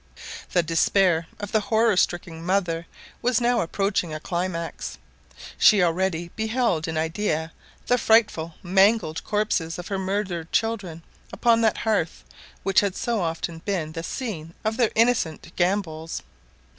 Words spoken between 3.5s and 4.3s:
approaching a